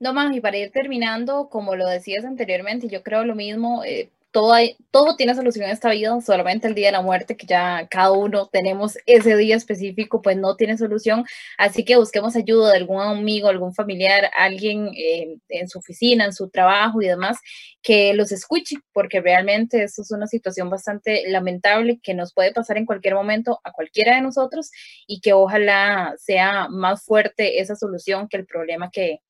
[0.00, 4.10] No más, y para ir terminando, como lo decías anteriormente, yo creo lo mismo, eh,
[4.30, 4.54] todo,
[4.90, 8.12] todo tiene solución en esta vida, solamente el día de la muerte, que ya cada
[8.12, 11.24] uno tenemos ese día específico, pues no tiene solución.
[11.56, 16.32] Así que busquemos ayuda de algún amigo, algún familiar, alguien eh, en su oficina, en
[16.32, 17.38] su trabajo y demás,
[17.82, 22.76] que los escuche, porque realmente esto es una situación bastante lamentable que nos puede pasar
[22.78, 24.70] en cualquier momento a cualquiera de nosotros
[25.06, 29.20] y que ojalá sea más fuerte esa solución que el problema que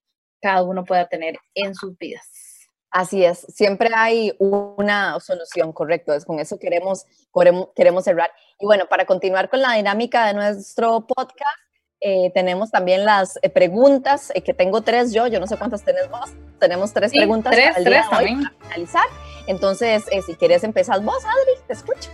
[0.40, 2.47] cada uno pueda tener en sus vidas.
[2.90, 7.04] Así es, siempre hay una solución, correcto, es con eso queremos,
[7.76, 8.30] queremos cerrar.
[8.58, 11.58] Y bueno, para continuar con la dinámica de nuestro podcast,
[12.00, 15.84] eh, tenemos también las eh, preguntas, eh, que tengo tres yo, yo no sé cuántas
[15.84, 19.04] tenés vos, tenemos tres preguntas para el día de hoy para analizar.
[19.48, 22.10] Entonces, si quieres empezar vos, Adri, te escucho.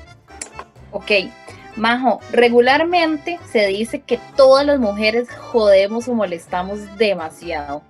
[0.90, 1.10] Ok,
[1.76, 7.82] Majo, regularmente se dice que todas las mujeres jodemos o molestamos demasiado.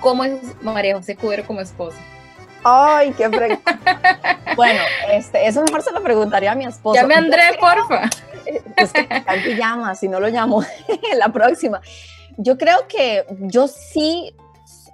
[0.00, 1.98] ¿Cómo es María José Cubero como esposa?
[2.64, 3.78] Ay, qué pregunta.
[4.56, 7.00] bueno, este, eso mejor se lo preguntaría a mi esposo.
[7.00, 8.08] Llame a André, porfa.
[8.76, 10.64] Es que llama, si no lo llamo
[11.16, 11.80] la próxima.
[12.36, 14.34] Yo creo que yo sí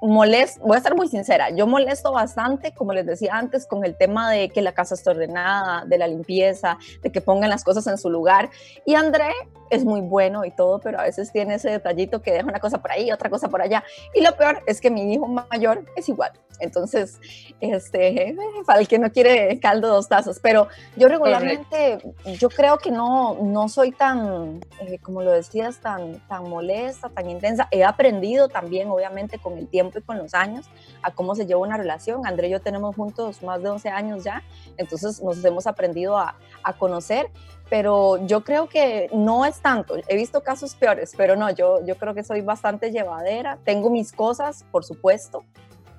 [0.02, 3.96] molesto, voy a ser muy sincera, yo molesto bastante, como les decía antes, con el
[3.96, 7.86] tema de que la casa esté ordenada, de la limpieza, de que pongan las cosas
[7.86, 8.50] en su lugar.
[8.84, 9.32] Y André
[9.70, 12.78] es muy bueno y todo, pero a veces tiene ese detallito que deja una cosa
[12.78, 13.84] por ahí, otra cosa por allá.
[14.14, 16.32] Y lo peor es que mi hijo mayor es igual.
[16.58, 17.20] Entonces,
[17.60, 18.34] este,
[18.66, 20.40] para el que no quiere caldo, dos tazas.
[20.40, 21.98] Pero yo regularmente,
[22.38, 27.28] yo creo que no, no soy tan, eh, como lo decías, tan, tan molesta, tan
[27.28, 27.68] intensa.
[27.70, 30.66] He aprendido también, obviamente, con el tiempo y con los años,
[31.02, 32.26] a cómo se lleva una relación.
[32.26, 34.42] André y yo tenemos juntos más de 11 años ya,
[34.76, 37.30] entonces nos hemos aprendido a, a conocer
[37.68, 39.96] pero yo creo que no es tanto.
[40.08, 43.58] He visto casos peores, pero no, yo, yo creo que soy bastante llevadera.
[43.64, 45.44] Tengo mis cosas, por supuesto,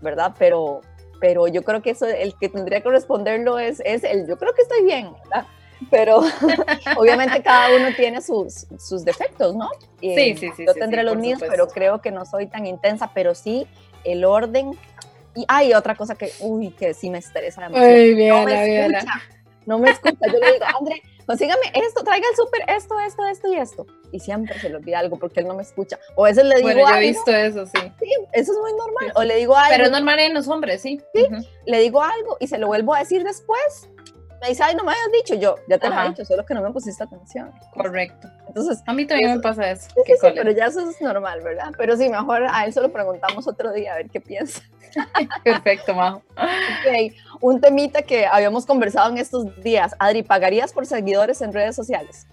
[0.01, 0.33] ¿verdad?
[0.39, 0.81] Pero,
[1.19, 4.53] pero yo creo que eso, el que tendría que responderlo es, es el, yo creo
[4.53, 5.45] que estoy bien, ¿verdad?
[5.91, 6.21] Pero
[6.97, 9.69] obviamente cada uno tiene sus, sus defectos, ¿no?
[9.99, 10.65] sí, sí, sí.
[10.65, 13.67] Yo tendré los míos, pero creo que no soy tan intensa, pero sí
[14.05, 14.71] el orden.
[15.35, 17.93] Y hay otra cosa que, uy, que sí me estresa demasiado.
[17.93, 19.21] Ay, bien, no me escucha,
[19.65, 20.17] no me escucha.
[20.25, 23.85] Yo le digo, André, consígame esto, traiga el súper, esto, esto, esto y esto.
[24.11, 25.99] Y siempre se le olvida algo porque él no me escucha.
[26.15, 27.91] O a veces le digo bueno, yo he visto eso, sí.
[27.99, 29.11] Sí, eso es muy normal.
[29.15, 29.69] O le digo algo.
[29.69, 31.01] Pero es normal en los hombres, sí.
[31.13, 31.27] Sí,
[31.65, 33.89] le digo algo y se lo vuelvo a decir después.
[34.41, 35.35] Me dice, ay, no me habías dicho.
[35.35, 37.51] Yo, ya te lo he dicho, solo que no me pusiste atención.
[37.73, 38.29] Correcto.
[38.47, 39.89] Entonces, a mí también me pasa eso.
[40.05, 41.71] Sí, sí, pero ya eso es normal, ¿verdad?
[41.77, 44.61] Pero sí, mejor a él solo preguntamos otro día a ver qué piensa.
[45.43, 46.21] Perfecto, Majo.
[46.35, 49.95] Ok, un temita que habíamos conversado en estos días.
[49.97, 52.27] Adri, ¿pagarías por seguidores en redes sociales?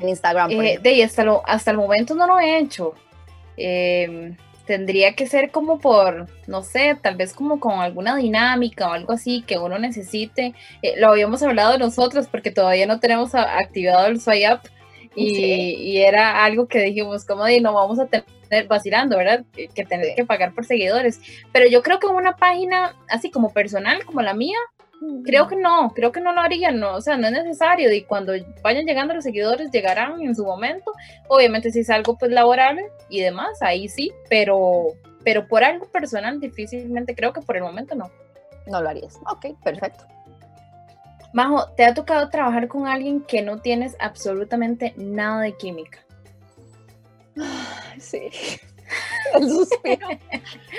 [0.00, 0.50] En Instagram.
[0.54, 2.94] Por eh, de hasta, lo, hasta el momento no lo he hecho.
[3.56, 4.36] Eh,
[4.68, 9.14] tendría que ser como por, no sé, tal vez como con alguna dinámica o algo
[9.14, 10.52] así que uno necesite.
[10.82, 14.68] Eh, lo habíamos hablado nosotros porque todavía no tenemos activado el swipe
[15.16, 19.42] y, y, era algo que dijimos, como de no vamos a tener vacilando, ¿verdad?
[19.54, 21.18] Que, que tener que pagar por seguidores.
[21.50, 24.58] Pero yo creo que una página así como personal, como la mía,
[25.24, 28.02] Creo que no, creo que no lo harían, no, o sea, no es necesario y
[28.02, 28.32] cuando
[28.62, 30.92] vayan llegando los seguidores llegarán en su momento,
[31.28, 36.40] obviamente si es algo pues laboral y demás, ahí sí, pero, pero por algo personal
[36.40, 38.10] difícilmente creo que por el momento no.
[38.66, 40.04] No lo harías, ok, perfecto.
[41.32, 46.00] Majo, ¿te ha tocado trabajar con alguien que no tienes absolutamente nada de química?
[47.98, 48.30] Sí.
[49.34, 50.08] el suspiro.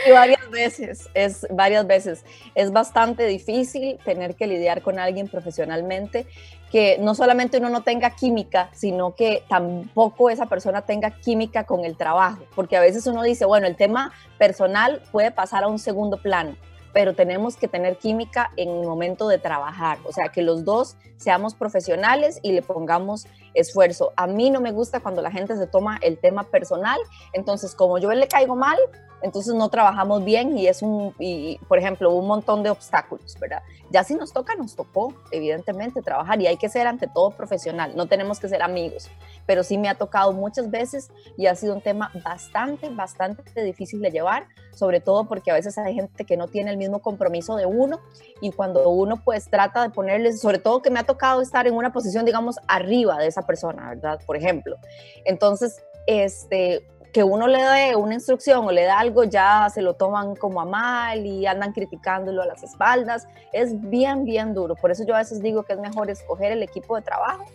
[0.07, 2.25] Y varias veces, es varias veces.
[2.55, 6.27] Es bastante difícil tener que lidiar con alguien profesionalmente
[6.71, 11.83] que no solamente uno no tenga química, sino que tampoco esa persona tenga química con
[11.83, 15.79] el trabajo, porque a veces uno dice, bueno, el tema personal puede pasar a un
[15.79, 16.55] segundo plano,
[16.93, 20.95] pero tenemos que tener química en el momento de trabajar, o sea, que los dos
[21.17, 24.13] seamos profesionales y le pongamos esfuerzo.
[24.15, 26.99] A mí no me gusta cuando la gente se toma el tema personal,
[27.33, 28.77] entonces como yo le caigo mal,
[29.21, 33.61] entonces no trabajamos bien y es un, y, por ejemplo, un montón de obstáculos, ¿verdad?
[33.91, 37.93] Ya si nos toca, nos tocó, evidentemente, trabajar y hay que ser ante todo profesional,
[37.95, 39.09] no tenemos que ser amigos,
[39.45, 44.01] pero sí me ha tocado muchas veces y ha sido un tema bastante, bastante difícil
[44.01, 47.55] de llevar, sobre todo porque a veces hay gente que no tiene el mismo compromiso
[47.55, 47.99] de uno
[48.41, 51.73] y cuando uno pues trata de ponerles, sobre todo que me ha tocado estar en
[51.73, 54.19] una posición, digamos, arriba de esa persona, ¿verdad?
[54.25, 54.77] Por ejemplo.
[55.25, 59.95] Entonces, este, que uno le dé una instrucción o le da algo, ya se lo
[59.95, 63.27] toman como a mal y andan criticándolo a las espaldas.
[63.51, 64.75] Es bien, bien duro.
[64.75, 67.45] Por eso yo a veces digo que es mejor escoger el equipo de trabajo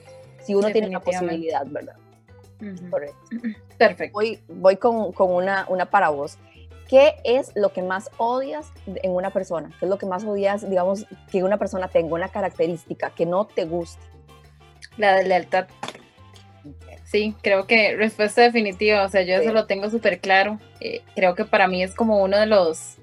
[0.43, 1.97] si uno tiene la posibilidad, ¿verdad?
[3.79, 4.13] Perfecto.
[4.15, 6.39] Voy, voy con, con, una, una para vos.
[6.89, 9.71] ¿qué es lo que más odias en una persona?
[9.79, 13.47] ¿Qué es lo que más odias, digamos, que una persona tenga una característica que no
[13.47, 14.03] te guste?
[14.97, 15.67] La de lealtad.
[17.15, 20.59] Sí, creo que respuesta definitiva, o sea, yo eso lo tengo súper claro.
[20.81, 22.97] Eh, creo que para mí es como uno de los,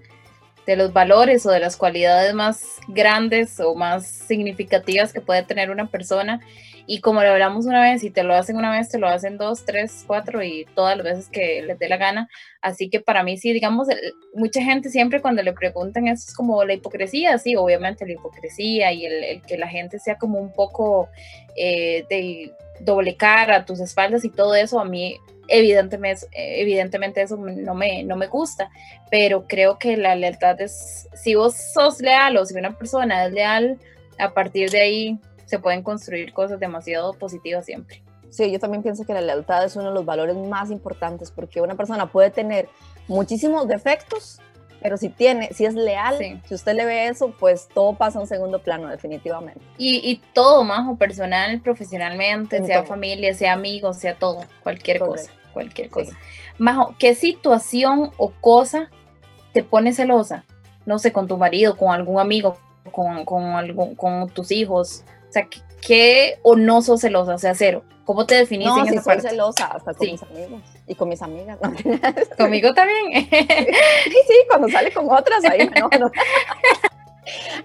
[0.67, 5.71] de los valores o de las cualidades más grandes o más significativas que puede tener
[5.71, 6.41] una persona.
[6.87, 9.37] Y como lo hablamos una vez, si te lo hacen una vez, te lo hacen
[9.37, 12.29] dos, tres, cuatro y todas las veces que les dé la gana.
[12.61, 13.87] Así que para mí sí, digamos,
[14.33, 18.91] mucha gente siempre cuando le preguntan eso es como la hipocresía, sí, obviamente la hipocresía
[18.91, 21.09] y el, que la gente sea como un poco
[21.55, 25.17] eh, de doble cara a tus espaldas y todo eso, a mí
[25.47, 28.69] evidentemente, evidentemente eso no me, no me gusta,
[29.09, 33.33] pero creo que la lealtad es, si vos sos leal o si una persona es
[33.33, 33.77] leal,
[34.17, 35.19] a partir de ahí
[35.51, 38.01] se pueden construir cosas demasiado positivas siempre.
[38.29, 41.59] Sí, yo también pienso que la lealtad es uno de los valores más importantes porque
[41.59, 42.69] una persona puede tener
[43.09, 44.39] muchísimos defectos,
[44.81, 48.21] pero si tiene, si es leal, si usted le ve eso, pues todo pasa a
[48.21, 49.59] un segundo plano, definitivamente.
[49.77, 55.89] Y, y todo, Majo, personal, profesionalmente, sea familia, sea amigos, sea todo, cualquier cosa, cualquier
[55.89, 56.17] cosa.
[56.57, 58.89] Majo, ¿qué situación o cosa
[59.51, 60.45] te pone celosa?
[60.85, 62.57] No sé, con tu marido, con algún amigo,
[62.93, 65.47] con, con, algún, con tus hijos, o sea,
[65.81, 67.35] ¿qué o no sos celosa?
[67.35, 67.83] O sea, cero.
[68.03, 71.21] ¿Cómo te definís no, en sí soy celosa, hasta con mis amigos y con mis
[71.21, 71.57] amigas.
[72.37, 73.29] ¿Conmigo también?
[73.29, 76.11] sí, sí, cuando sale con otras, ahí no, no.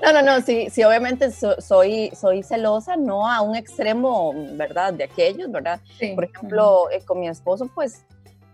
[0.00, 4.92] No, no, no, sí, sí, obviamente soy, soy celosa, no a un extremo, ¿verdad?
[4.92, 5.80] De aquellos, ¿verdad?
[6.14, 8.04] Por ejemplo, eh, con mi esposo, pues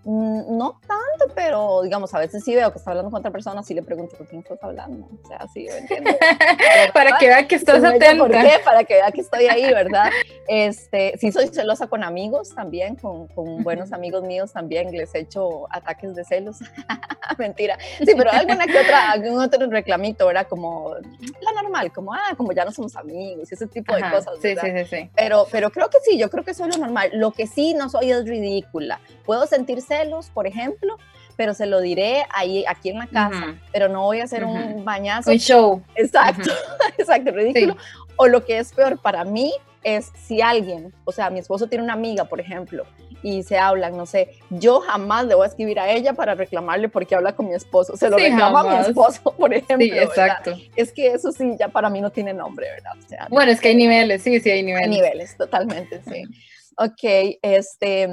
[0.05, 3.73] no tanto, pero digamos, a veces sí veo que está hablando con otra persona, sí
[3.73, 5.07] le pregunto con quién estás hablando.
[5.23, 6.11] O sea, sí, entiendo.
[6.95, 8.17] Para que vea que estás atenta.
[8.19, 8.61] ¿Por qué?
[8.65, 10.11] Para que vea que estoy ahí, ¿verdad?
[10.49, 15.67] Este, sí soy celosa con amigos también, con, con buenos amigos míos también, les echo
[15.71, 16.59] ataques de celos.
[17.39, 17.79] Mentira.
[17.99, 20.47] Sí, pero alguna que otra, algún otro reclamito, ¿verdad?
[20.49, 20.97] Como
[21.41, 24.35] la normal, como, ah, como ya no somos amigos, y ese tipo de cosas.
[24.43, 25.11] Sí, sí, sí, sí.
[25.15, 27.11] Pero, pero creo que sí, yo creo que soy lo normal.
[27.15, 29.01] Lo que sí no soy es ridícula.
[29.25, 30.97] Puedo sentirse celos, por ejemplo,
[31.37, 34.85] pero se lo diré ahí, aquí en la casa, pero no voy a hacer un
[34.85, 35.31] bañazo.
[35.31, 35.83] Un show.
[35.97, 36.51] Exacto,
[36.99, 37.77] exacto, ridículo.
[38.17, 39.53] O lo que es peor para mí
[39.83, 42.87] es si alguien, o sea, mi esposo tiene una amiga, por ejemplo,
[43.23, 46.89] y se hablan, no sé, yo jamás le voy a escribir a ella para reclamarle
[46.89, 49.79] porque habla con mi esposo, se lo reclama a mi esposo, por ejemplo.
[49.79, 50.57] Sí, exacto.
[50.77, 53.29] Es que eso sí, ya para mí no tiene nombre, ¿verdad?
[53.31, 54.89] bueno, es que hay niveles, sí, sí, hay niveles.
[54.89, 56.25] Hay niveles, totalmente, sí.
[56.79, 58.09] Ok, este,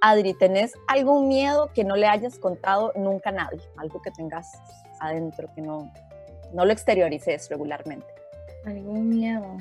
[0.00, 3.60] Adri, ¿tenés algún miedo que no le hayas contado nunca a nadie?
[3.76, 4.52] Algo que tengas
[5.00, 5.92] adentro, que no,
[6.52, 8.06] no lo exteriorices regularmente.
[8.64, 9.56] ¿Algún miedo?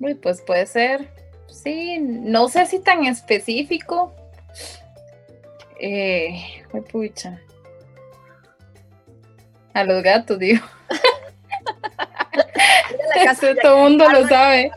[0.00, 1.08] Uy, pues puede ser,
[1.48, 4.14] sí, no sé si tan específico.
[5.80, 7.40] Eh, pucha.
[9.74, 10.64] A los gatos, digo.
[13.62, 14.72] todo el mundo lo sabe.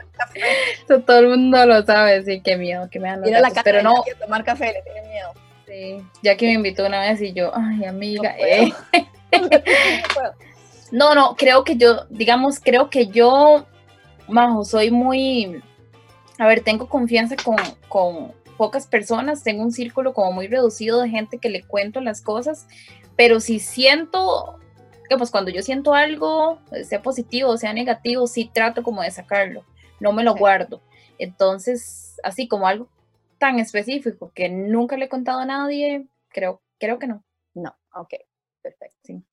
[1.06, 4.04] Todo el mundo lo sabe, sí, qué miedo, que me dan los la pero no.
[4.20, 5.32] tomar café, le tiene miedo.
[5.68, 8.74] Sí, ya que me invitó una vez y yo, ay, amiga, eh.
[10.92, 13.66] no, no, creo que yo, digamos, creo que yo,
[14.28, 15.62] Majo, soy muy,
[16.38, 17.56] a ver, tengo confianza con,
[17.88, 22.22] con pocas personas, tengo un círculo como muy reducido de gente que le cuento las
[22.22, 22.68] cosas,
[23.16, 24.60] pero si siento
[25.18, 29.64] pues cuando yo siento algo, sea positivo o sea negativo, sí trato como de sacarlo,
[30.02, 30.82] no me lo guardo.
[31.18, 32.90] Entonces, así como algo
[33.38, 37.24] tan específico que nunca le he contado a nadie, creo, creo que no.
[37.54, 38.14] No, ok,
[38.62, 38.98] perfecto.
[39.04, 39.24] Sí.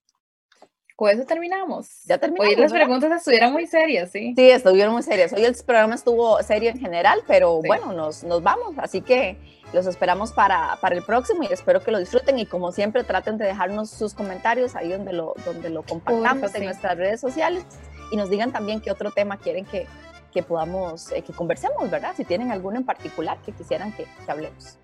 [0.95, 2.03] Con eso terminamos.
[2.07, 2.55] Ya terminamos.
[2.55, 4.35] Hoy las preguntas estuvieron muy serias, ¿sí?
[4.37, 5.33] Sí, estuvieron muy serias.
[5.33, 8.75] Hoy el programa estuvo serio en general, pero bueno, nos, nos vamos.
[8.79, 9.39] Así que
[9.73, 13.39] los esperamos para, para, el próximo y espero que lo disfruten y como siempre traten
[13.39, 17.65] de dejarnos sus comentarios ahí donde lo, donde lo compartamos en nuestras redes sociales
[18.11, 19.87] y nos digan también qué otro tema quieren que,
[20.33, 22.14] que podamos, eh, que conversemos, ¿verdad?
[22.17, 24.79] Si tienen alguno en particular que quisieran que, que hablemos.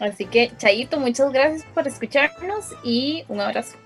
[0.00, 3.76] Así que, Chayito, muchas gracias por escucharnos y un abrazo.